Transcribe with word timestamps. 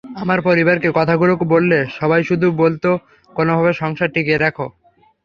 আমার 0.21 0.39
পরিবারকে 0.41 0.89
কথাগুলো 0.95 1.33
বললে 1.53 1.77
সবাই 1.99 2.21
শুধু 2.23 2.47
বলত, 2.61 2.85
কোনোভাবে 3.29 3.71
সংসার 3.81 4.09
টিকিয়ে 4.13 4.43
রাখো। 4.45 4.65